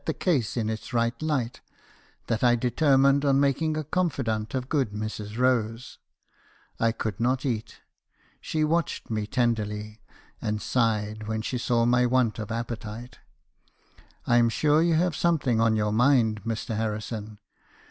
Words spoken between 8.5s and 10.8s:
watched me tenderly, and